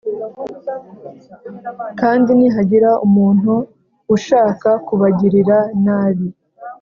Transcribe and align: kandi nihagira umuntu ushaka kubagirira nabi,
kandi 1.99 2.29
nihagira 2.37 2.91
umuntu 3.05 3.53
ushaka 4.15 4.69
kubagirira 4.85 5.57
nabi, 5.85 6.27